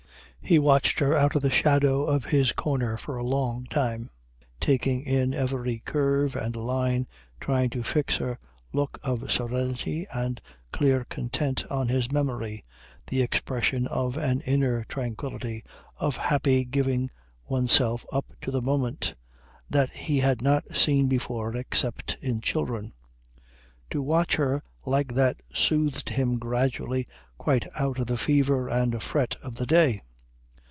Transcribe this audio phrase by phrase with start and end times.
[0.43, 4.09] He watched her out of the shadow of his corner for a long time,
[4.59, 7.07] taking in every curve and line,
[7.39, 8.37] trying to fix her
[8.73, 10.41] look of serenity and
[10.73, 12.65] clear content on his memory,
[13.07, 15.63] the expression of an inner tranquillity,
[15.97, 17.11] of happy giving
[17.47, 19.13] oneself up to the moment
[19.69, 22.93] that he had not seen before except in children.
[23.91, 27.05] To watch her like that soothed him gradually
[27.37, 30.01] quite out of the fever and fret of the day.